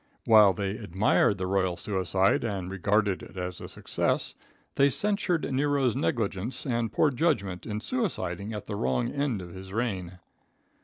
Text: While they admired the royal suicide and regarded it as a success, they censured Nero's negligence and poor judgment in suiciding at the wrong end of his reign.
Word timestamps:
While 0.25 0.53
they 0.53 0.71
admired 0.77 1.37
the 1.37 1.45
royal 1.45 1.77
suicide 1.77 2.43
and 2.43 2.71
regarded 2.71 3.21
it 3.21 3.37
as 3.37 3.61
a 3.61 3.67
success, 3.69 4.33
they 4.73 4.89
censured 4.89 5.53
Nero's 5.53 5.95
negligence 5.95 6.65
and 6.65 6.91
poor 6.91 7.11
judgment 7.11 7.67
in 7.67 7.81
suiciding 7.81 8.51
at 8.55 8.65
the 8.65 8.75
wrong 8.75 9.11
end 9.11 9.43
of 9.43 9.53
his 9.53 9.71
reign. 9.71 10.17